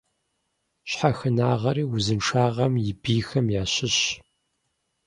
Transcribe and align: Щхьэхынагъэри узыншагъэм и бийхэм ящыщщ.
Щхьэхынагъэри 0.89 1.83
узыншагъэм 1.93 2.73
и 2.89 2.91
бийхэм 3.01 3.45
ящыщщ. 3.61 4.07